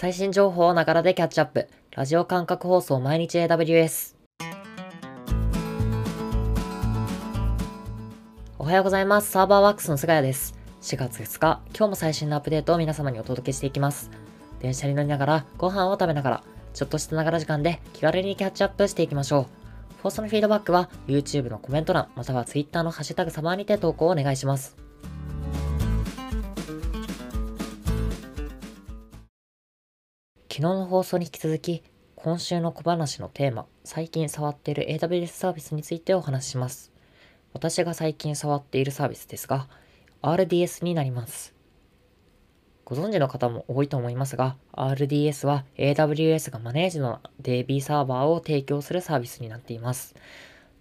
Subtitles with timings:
[0.00, 1.68] 最新情報をながらでキャッチアップ。
[1.90, 4.16] ラジオ感覚放送毎日 AWS。
[8.58, 9.30] おはようございます。
[9.30, 10.54] サーバーワークスの菅谷です。
[10.80, 14.10] 4月2日、今日も最新のアップデートを皆様にお届けしていきます。
[14.60, 19.46] 電車に乗りながら、ご飯を食べながら、ちょっとしたながら時間で気軽にキャッチアップしていきましょう。
[20.02, 24.78] 放送のフィードバックは YouTube のコメント欄、または Twitter のハッシュタグサマーにて投稿をお願いします。
[30.60, 31.82] 昨日の放送に引き続き、
[32.16, 36.92] 今週の小話のテーマ、最近触っている AWS サービスについてお話しします。
[37.54, 39.68] 私が最近触っているサービスですが、
[40.20, 41.54] RDS になります。
[42.84, 50.14] ご存知の方も多いと思いますが、RDS は AWS がマネージの DB サーバーを提供するサービスになっています。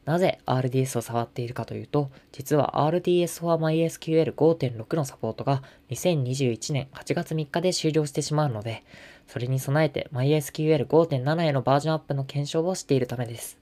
[0.10, 8.84] なぜ RDS を触っているかというと、実は RDS for MySQL 5.6のサポートが2021年8月3日で終了してしまうので、
[9.28, 13.60] それに備えて MySQL 5.7へのバージョンアップの検証をしているためです。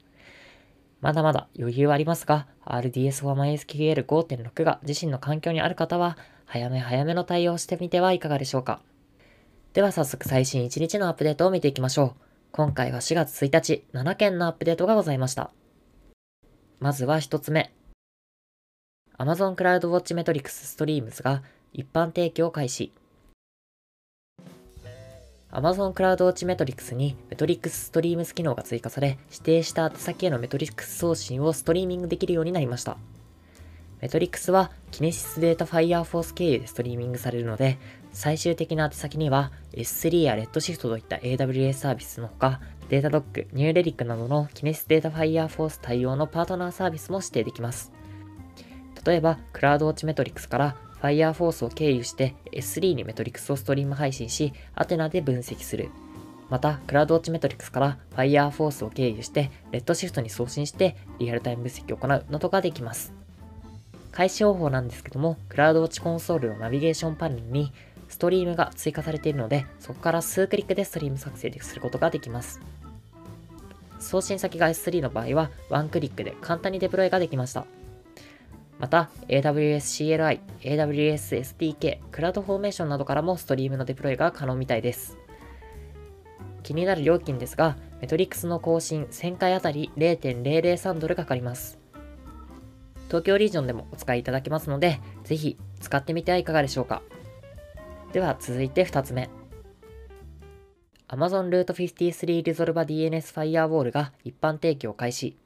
[1.02, 8.80] まだまだ余裕はありますが、RDS for MySQL 5.6が自身の環境にある方は、早め早めの対応をしてみてはいかがでしょうか。
[9.73, 12.21] では早速最新1日のアップデートを見ていきましょう。
[12.53, 15.52] 今回は4月1日、7件のアップデートがございました。
[16.80, 17.73] まずは1つ目。
[19.17, 21.42] Amazon クラウドウォッチメトリクスストリームズが
[21.73, 22.94] 一般提供開始。
[25.52, 32.98] Amazon クラウドウォッチメトリクスにメトリクスストリームズ機能が追加され、指定した宛先へのメトリックス送信をストリーミングできるようになりました。
[34.01, 37.79] メトリックスはキネシスデータ Fireforce 経由でストリーミングされるので、
[38.11, 47.91] 最終的な宛先には S3 や Redshift といった AWS サービスのほか、データドック、ニューレリックなどのキネシスデータ Fireforce 対応のパートナーサービスも指定できます。
[49.03, 55.89] 例えば、クラウドウォッチメトリックスから Fireforce を経由して S3 にメトリックスをストリーム配信し、アテナで分析する。
[56.49, 63.27] また、クラウドウォッチメトリックスから Fireforce を経由して、Redshift に送信してリアルタイム分析を行うなどができます。
[64.17, 67.72] 開始方法なんですけども、クラウドウォッチコンソールのナビゲーションパネルに
[68.10, 72.60] ストリームが追加されているので、そこから数クリックでストリーム作成することができます。
[74.00, 77.67] 送信先が S3 の場合は、ワンクリックで簡単にデプロイができました。
[78.80, 85.16] また、AWS CLI、AWS SDK、クラウドフォーメーションなどからもストリームのデプロイが可能みたいです。
[86.64, 91.77] 気になる料金ですが、メトリックスの更新1000回あたり0.003ドルかかります。
[93.07, 97.01] 東京リージョンでもお使いいただけますので、ぜひ使ってみてはいかがでしょうか。
[98.13, 99.29] では続いて2つ目。
[101.09, 105.37] Amazon Route 53 Resolver DNS Firewall が一般提供開始。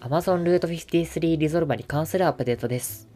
[0.00, 3.08] Amazon Route 53 Resolver に関するアップデートです。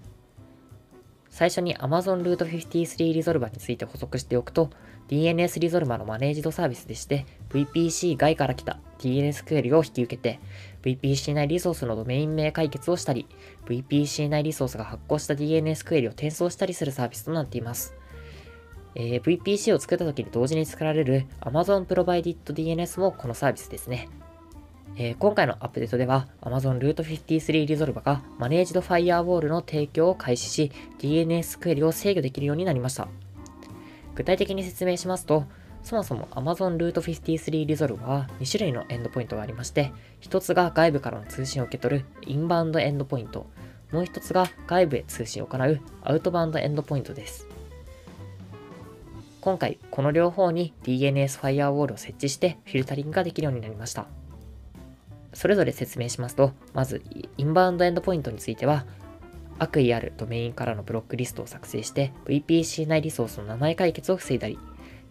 [1.28, 4.70] 最初に Amazon Route 53 Resolver について補足しておくと、
[5.08, 10.40] DNS リゾルバのマネージドサービスでして、VPC 外から来た DNS クエリを引き受けて、
[10.82, 13.26] VPC 内リソースのドメイン名解決をしたり、
[13.66, 17.94] VPC 内リソースが発行した DNS クエリを転送したりするサービスとなっています。
[18.96, 24.08] えー、VPC を作った時に同時に作られる Amazon Provided DNS もこのサービスですね。
[24.98, 33.08] えー、今回のアップデートでは Amazon Route 53 Resolver がマネージド Firewall の提供を開始し DNS クエリを制御できるようになりました。
[34.14, 35.44] 具体的に説明しますと、
[35.86, 43.46] そもそも Amazon Route 53 Resolve は2種類のエンドポイントがありまして、1つが外部からの通信を受け取るインバウンドエンドポイント、
[43.92, 47.46] もう1つが外部へ通信を行うアウトバウンドエンドポイントです。
[49.40, 54.06] 今回、この両方に DNS ファイアウォールを設置してフィルタリングができるようになりました。
[55.34, 57.00] それぞれ説明しますと、まず、
[57.36, 58.86] インバウンドエンドポイントについては、
[59.60, 64.58] 悪意あるドメインからのブロックリストを作成して VPC 内リソースの名前解決を防いだり、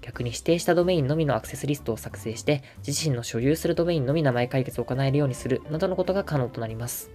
[0.05, 7.09] 逆に指定したドメインのみのアクセスリストを作成して自身の所有するドメインのみ名前解決を行えるようにするなどのことが可能となります。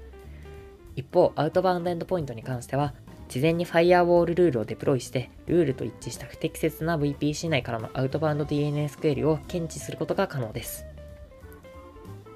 [0.97, 2.95] 一方、アウトバウンドエンドポイントに関しては、
[3.29, 10.85] 事前にファイアウォールルールをデプロイして、ルールと一致した不適切な VPC 内からのアウトバウンド DNS クエリを検知することが可能です。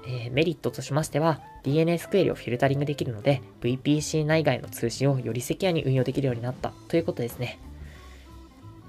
[0.07, 7.59] えー、メリットとしましては、DNS クエリをフィルタリングできるので、VPC 内外の通信をよりセキュアに運用できるようになったということですね。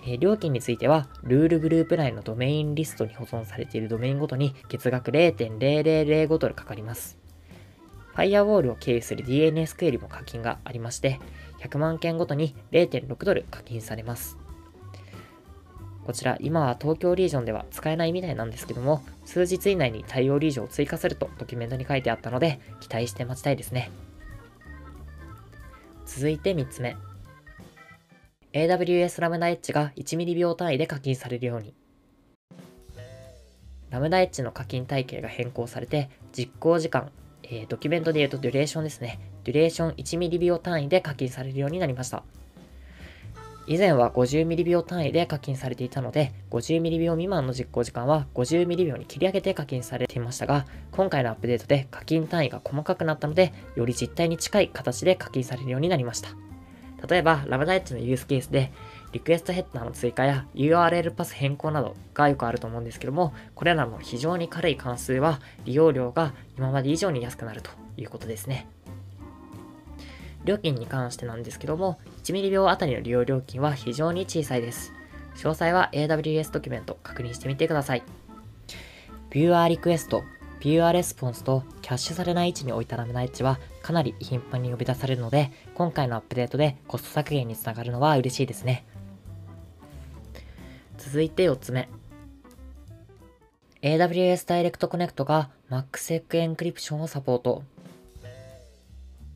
[0.06, 7.18] え、料金については、ルールグループ内のドメインリストに保存されているドメインごとに月額0.0005ドルかかります。
[8.14, 11.20] ファイアウォールを経由する DNS クエリも課金がありまして、
[11.60, 14.38] 100万件ごとに0.6ドル課金されます。
[16.06, 23.90] こちら、今は東京リージョンでは使えないみたいなんですけども、数日以内に対応リージョンを追加するとドキュメントに書いてあったので、期待して待ちたいですね。
[26.06, 26.96] 続いて3つ目。
[28.56, 31.74] AWS ラムダエッジが1ミリ秒単位で課金されるように。
[33.90, 37.10] ラムダエッジの課金体系が変更されて、実行時間、
[37.42, 39.20] えー、ドキュメントで言うとデュレーションですね。
[39.44, 42.22] デュレーション1ミリ秒単位で課金されるようになりました。
[43.66, 56.45] 以前は50ミリ秒単位で課金されていたので、50ミリ秒未満の実行時間は50ミリ秒に切り上げて課金されていましたが、今回のアップデートで課金単位が細かくなったので、より実態に近い形で課金されるようになりました。
[57.08, 58.72] 例えば、 Lambda@Edge のユースケースで、
[59.12, 68.66] リクエストヘッダーの追加や URL パス変更などがよくあると思うんですけども、これらの非常に軽い関数は利用料が今まで以上に安くなるということですね。
[70.44, 74.92] 料金に関してなんですけども、1ミリ秒あたりの利用料金は非常に小さいです。
[75.36, 78.02] 詳細は AWS ドキュメント確認してみてください。
[79.30, 88.84] Viewer Request、Viewer Response とキャッシュされない位置に置いた Lambda@Edge はかなり頻繁に呼び出されるので、今回のアップデートでコスト削減につながるのは嬉しいですね。
[90.98, 91.88] 続いて4つ目。
[93.82, 97.62] AWS Direct Connect が MaxSec エンクリプションをサポート。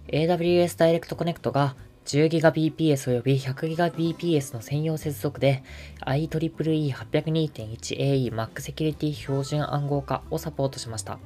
[0.08, 1.76] AWS Direct Connect が
[2.06, 5.62] 10GBps および 100GBps の専用接続で
[6.00, 11.20] IEEE802.1AE Mac Security 標準暗号化をサポートしました。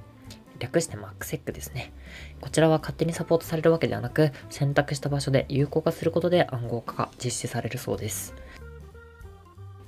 [0.58, 1.92] 略して MacSec ですね。
[2.40, 8.34] こちらは勝手にサポートされるわけではなく、選択した場所で有効化することで暗号化が実施されるそうです。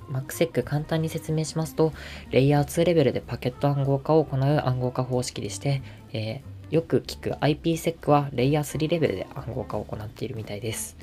[0.09, 1.93] MacSec 簡単に説明しますと、
[2.31, 5.81] レイヤー2レベルでパケット暗号化を行う暗号化方式でして、
[6.13, 10.97] えーよく聞く IPsec はレイヤー3レベルで暗号化を行っているみたいです。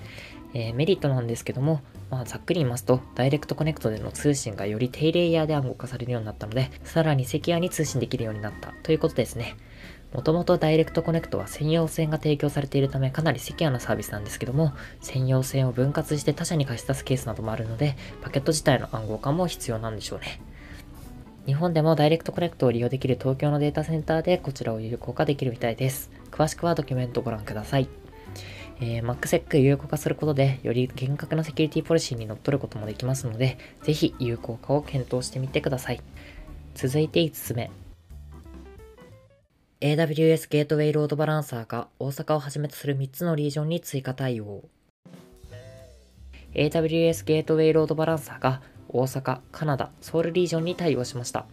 [0.52, 9.56] えー、メリットなんですけども、まあ、ざっくり言いますと、ダイレクトコネクトでの通信がより低レイヤーで暗号化されるようになったので、さらにセキュアに通信できるようになったということですね。
[10.12, 20.40] もともとダイレクトコネクトは専用線が提供されているためかなりセキュアなサービスなんですけども、専用線を分割して他社に貸し出すケースなどもあるので、パケット自体の暗号化も必要なんでしょうね。
[21.46, 26.10] 日本でもダイレクトコネクトを利用できる東京のデータセンターでこちらを有効化できるみたいです。
[26.30, 27.88] 詳しくはドキュメントをご覧ください。
[28.80, 36.00] えー、MacSec 有効化することで、より厳格なセキュリティポリシーにのっとることもできますので、ぜひ有効化を検討してみてください。
[36.74, 37.70] 続いて5つ目。
[39.80, 44.64] AWS ゲートウェイロードバランサーが大阪をはじめとする3つのリージョンに追加対応。
[46.54, 51.46] AWS ゲートウェイロードバランサーが大阪、カナダ、ソウルリージョンに対応しました。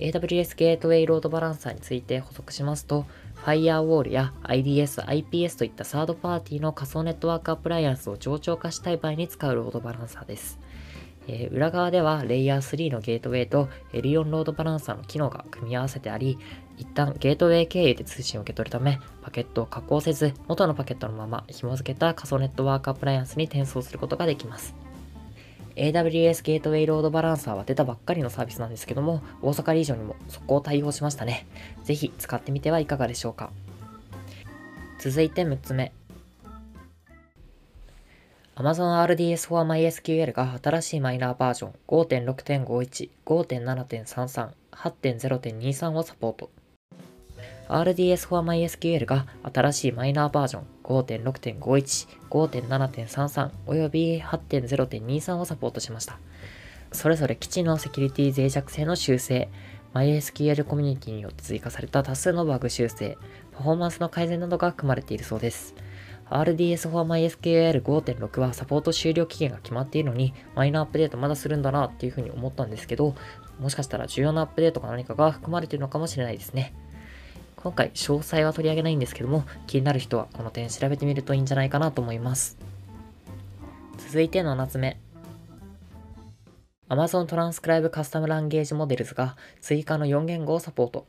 [0.00, 3.04] AWS ゲートウェイロードバランサーについて補足しますと、
[3.44, 10.60] Firewall や IDS、IPS といったサードパーティーの仮想ネットワークアプライアンスを冗長化したい場合に使うロードバランサーです。
[11.28, 16.38] えー、裏側ではレイヤー3のゲートウェイと L4 ロードバランサーの機能が組み合わせてあり、
[16.76, 24.89] 一旦ゲートウェイ経由で通信を受け取るため、パケットを加工せず、元のパケットのまま紐付けた仮想ネットワークアプライアンスに転送することができます。
[25.80, 31.46] AWS ゲートウェイロードバランサーは出たばっかりのサービスなんですけども、大阪リージョンにも速攻対応しましたね。
[31.84, 33.50] ぜひ使ってみてはいかがでしょうか。
[34.98, 35.92] 続いて6つ目。
[38.56, 46.50] Amazon RDS for MySQL が新しいマイナーバージョン5.6.51、5.7.33、8.0.23をサポート。
[47.70, 56.18] RDS for MySQL が新しいマイナーバージョン5.6.51、5.7.33および8.0.23をサポートしました。
[56.90, 59.48] それぞれ基地のセキュリティ脆弱性の修正、
[59.94, 63.16] MySQL コミュニティによって追加された多数のバグ修正、
[63.52, 65.76] パフォーマンスの改善などが組まれているそうです。
[66.28, 73.14] RDS for MySQL 5.6はサポート終了期限が決まっているのに、マイナーアップデートまだするんだなっていうふうに思ったんですけど、
[73.60, 76.74] もしかしたら重要なアップデートか何かが含まれているのかもしれないですね。
[77.62, 82.56] 今回詳細は取り上げないんですけども、気になる人はこの点調べてみるといいんじゃないかなと思います。
[83.98, 84.98] 続いて7つ目。
[86.88, 91.06] Amazon Transcribe Custom Language Models が追加の4言語をサポート。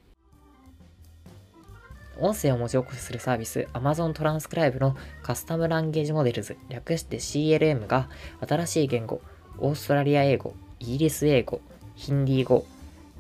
[2.20, 8.10] 音声を文字起こしするサービス Amazon Transcribe のカスタムランゲージモデルズ略して CLM が
[8.48, 9.22] 新しい言語、
[9.58, 11.62] オーストラリア英語、イギリス英語、
[11.96, 12.65] ヒンディー語、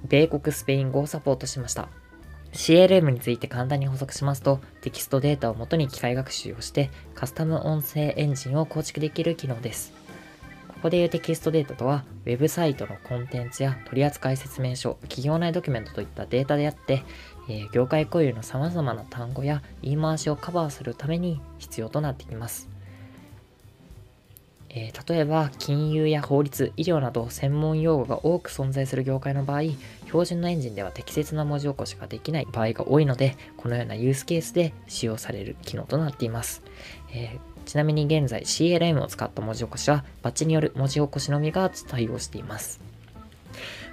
[0.07, 1.87] 米国スペイン語をサポートしました。
[2.53, 9.93] CLM について簡単に補足しますと、テキストデータを元に機械学習をして、カスタム音声エンジンを構築できる機能です。
[10.67, 17.03] ここでいうテキストデータとは、ウェブサイトのコンテンツや取扱説明書、企業内ドキュメントといったデータであって、
[17.47, 22.70] えー、業界固有の様々な単語や言い回しをカバーするために必要となってきます。
[24.73, 29.63] えー、例えば金融や法律、医療など専門用語が多く存在する業界の場合、
[30.05, 36.63] 標準のエンジンでは適切な文字起こしができない場合が多いので、このようなユースケースで使用される機能となっています。
[37.13, 42.79] えー、ちなみに現在 CLM を使った文字起こしはバッチによる文字起こしのみが対応しています。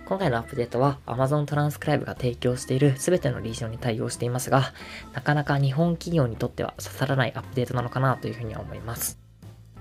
[0.07, 4.73] 今回のアップデートは Amazon トランスクライブが提供している全てのリージョンに対応していますが、
[5.13, 9.28] なかなか日本企業にとっては刺さらないアップデートなのかなというふうには思います。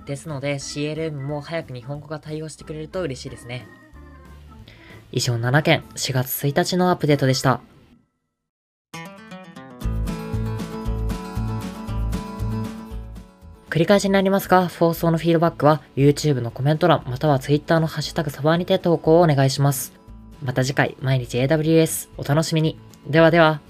[0.07, 3.67] ですので CLM も早く日本語が対応してくれると嬉しいですね。
[5.11, 7.61] 以上7件4月1日のアップデートでした。
[13.69, 19.93] 繰り返しになりますが、放送のフィードバックは YouTube のコメント欄または Twitter のハッシュタグサバーにて投稿をお願いします。
[20.43, 22.79] また次回、毎日 AWS お楽しみに。
[23.07, 23.61] ではでは。